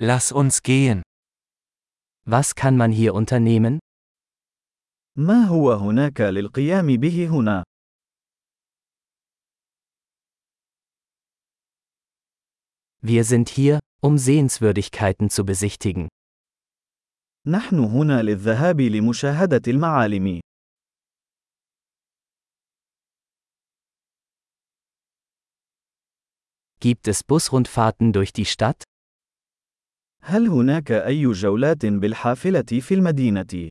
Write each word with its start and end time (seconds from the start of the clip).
Lass 0.00 0.30
uns 0.30 0.62
gehen. 0.62 1.02
Was 2.24 2.54
kann 2.54 2.76
man 2.76 2.92
hier 2.92 3.14
unternehmen? 3.14 3.80
ما 5.16 5.44
هو 5.48 5.72
هناك 5.72 6.20
للقيام 6.20 6.86
به 6.96 7.26
هنا؟ 7.26 7.64
Wir 13.02 13.24
sind 13.24 13.48
hier, 13.48 13.80
um 14.00 14.18
Sehenswürdigkeiten 14.18 15.30
zu 15.30 15.44
besichtigen. 15.44 16.08
نحن 17.46 17.78
هنا 17.78 18.22
للذهاب 18.22 18.80
لمشاهدة 18.80 19.62
المعالم. 19.66 20.40
Gibt 26.80 27.08
es 27.08 27.24
Busrundfahrten 27.24 28.12
durch 28.12 28.32
die 28.32 28.44
Stadt? 28.44 28.84
هل 30.27 30.47
هناك 30.47 30.91
أي 30.91 31.31
جولات 31.31 31.85
بالحافلة 31.85 32.79
في 32.81 32.93
المدينة؟ 32.93 33.69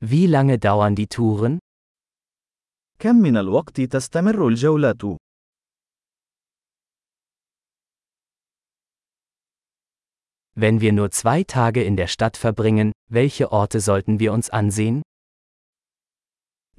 Wie 0.00 0.26
lange 0.26 0.58
dauern 0.58 0.94
die 0.94 1.08
Touren? 1.08 1.58
كم 2.98 3.16
من 3.16 3.36
الوقت 3.36 3.80
تستمر 3.80 4.48
الجولات؟ 4.48 5.02
Wenn 10.54 10.80
wir 10.80 10.92
nur 10.92 11.10
zwei 11.10 11.42
Tage 11.42 11.82
in 11.82 11.96
der 11.96 12.06
Stadt 12.06 12.36
verbringen, 12.36 12.92
welche 13.10 13.50
Orte 13.50 13.80
sollten 13.80 14.20
wir 14.20 14.32
uns 14.32 14.50
ansehen? 14.50 15.02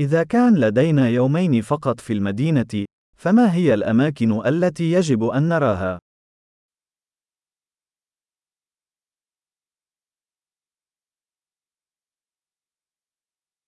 إذا 0.00 0.22
كان 0.24 0.56
لدينا 0.60 1.08
يومين 1.08 1.62
فقط 1.62 2.00
في 2.00 2.12
المدينة، 2.12 2.84
فما 3.16 3.54
هي 3.54 3.74
الأماكن 3.74 4.46
التي 4.46 4.92
يجب 4.92 5.24
أن 5.24 5.48
نراها؟ 5.48 5.98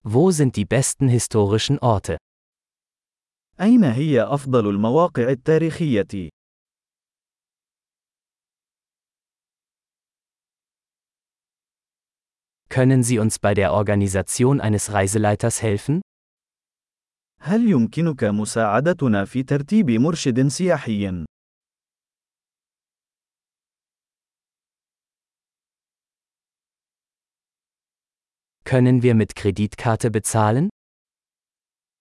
Wo 0.04 0.30
sind 0.30 0.56
die 0.56 0.64
besten 0.64 1.08
historischen 1.08 1.78
Orte? 1.78 2.16
أين 3.60 3.84
هي 3.84 4.22
أفضل 4.22 4.68
المواقع 4.68 5.28
التاريخية؟ 5.28 6.28
Können 12.70 13.02
Sie 13.02 13.18
uns 13.18 13.38
bei 13.38 13.52
der 13.52 13.74
Organisation 13.74 14.60
eines 14.62 14.92
Reiseleiters 14.92 15.60
helfen? 15.62 16.00
هل 17.51 17.69
يمكنك 17.69 18.23
مساعدتنا 18.23 19.25
في 19.25 19.43
ترتيب 19.43 19.91
مرشد 19.91 20.47
سياحي؟ 20.47 21.25
Können 28.65 29.01
wir 29.01 29.15
mit 29.15 29.35
Kreditkarte 29.35 30.11
bezahlen? 30.11 30.69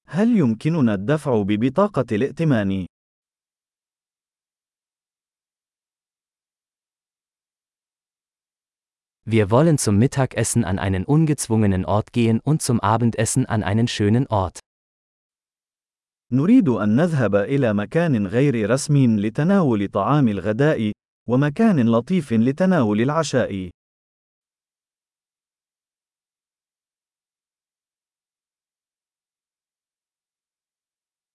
هل 0.08 0.36
يمكننا 0.36 0.94
الدفع 0.94 1.42
ببطاقة 1.42 2.06
الائتمان؟ 2.12 2.86
Wir 9.28 9.50
wollen 9.50 9.78
zum 9.78 9.98
Mittagessen 9.98 10.64
an 10.64 10.78
einen 10.78 11.04
ungezwungenen 11.04 11.84
Ort 11.84 12.12
gehen 12.12 12.40
und 12.40 12.62
zum 12.62 12.80
Abendessen 12.80 13.46
an 13.46 13.62
einen 13.62 13.88
schönen 13.88 14.26
Ort. 14.28 14.60
نريد 16.33 16.69
أن 16.69 16.95
نذهب 16.95 17.35
إلى 17.35 17.73
مكان 17.73 18.27
غير 18.27 18.69
رسمي 18.69 19.07
لتناول 19.07 19.87
طعام 19.87 20.27
الغداء، 20.27 20.91
ومكان 21.29 21.89
لطيف 21.89 22.33
لتناول 22.33 23.01
العشاء. 23.01 23.69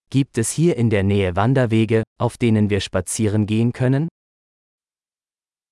Gibt 0.09 0.39
es 0.39 0.51
hier 0.51 0.77
in 0.77 0.89
der 0.89 1.03
Nähe 1.03 1.37
Wanderwege, 1.37 2.03
auf 2.19 2.39
denen 2.39 2.71
wir 2.71 2.81
spazieren 2.81 3.47
gehen 3.47 3.73
können? 3.73 4.09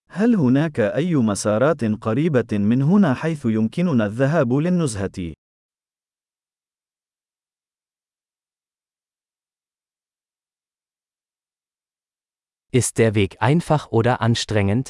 هل 0.08 0.34
هناك 0.34 0.80
أي 0.80 1.14
مسارات 1.16 1.84
قريبة 1.84 2.58
من 2.58 2.82
هنا 2.82 3.14
حيث 3.14 3.46
يمكننا 3.46 4.06
الذهاب 4.06 4.52
للنزهة؟ 4.52 5.32
Ist 12.73 12.97
der 12.99 13.15
Weg 13.15 13.41
einfach 13.41 13.91
oder 13.91 14.21
anstrengend? 14.21 14.89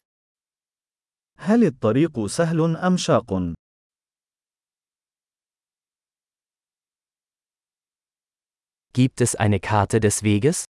هل 1.37 1.63
الطريق 1.63 2.25
سهل 2.25 2.75
أم 2.75 2.97
شاق؟ 2.97 3.53
Gibt 8.93 9.21
es 9.21 9.35
eine 9.35 9.59
Karte 9.59 9.99
des 9.99 10.23
Weges? 10.23 10.65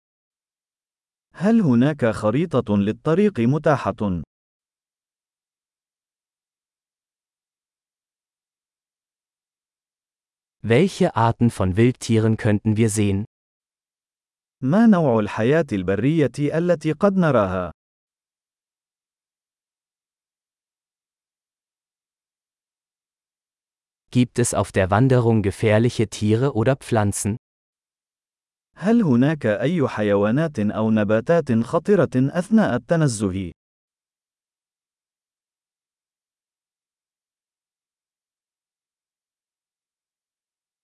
هل 1.33 1.61
هناك 1.61 2.05
خريطة 2.05 2.77
للطريق 2.77 3.39
متاحة؟ 3.39 4.23
Welche 10.61 11.15
Arten 11.15 11.49
von 11.49 11.77
Wildtieren 11.77 12.35
könnten 12.37 12.75
wir 12.77 12.89
sehen? 12.89 13.25
ما 14.63 14.85
نوع 14.85 15.19
الحياة 15.19 15.65
البرية 15.71 16.31
التي 16.39 16.91
قد 16.91 17.17
نراها؟ 17.17 17.71
Gibt 24.11 24.39
es 24.39 24.53
auf 24.55 24.71
der 24.71 24.89
Wanderung 24.89 25.43
gefährliche 25.43 26.07
Tiere 26.07 26.53
oder 26.55 26.75
Pflanzen? 26.75 27.37
هل 28.75 29.01
هناك 29.03 29.45
أي 29.45 29.87
حيوانات 29.87 30.59
أو 30.59 30.91
نباتات 30.91 31.51
خطرة 31.51 32.09
أثناء 32.15 32.75
التنزه؟ 32.75 33.51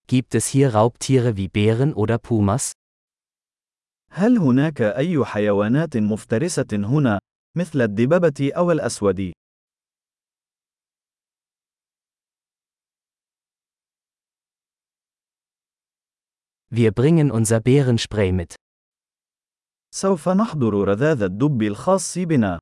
Gibt 0.08 0.36
es 0.36 0.46
hier 0.48 0.76
Raubtiere 0.76 1.36
wie 1.36 1.48
Bären 1.48 1.94
oder 1.94 2.20
Pumas? 2.20 2.74
هل 4.13 4.39
هناك 4.39 4.83
أي 4.83 5.25
حيوانات 5.25 5.97
مفترسة 5.97 6.67
هنا، 6.73 7.19
مثل 7.57 7.81
الدببة 7.81 8.53
أو 8.57 8.73
الأسود؟ 8.73 9.33
Wir 16.73 16.93
bringen 16.93 17.31
unser 17.33 17.61
Bärenspray 17.61 18.33
mit. 18.33 18.55
سوف 19.95 20.29
نحضر 20.29 20.75
رذاذ 20.89 21.23
الدب 21.23 21.63
الخاص 21.63 22.19
بنا. 22.19 22.59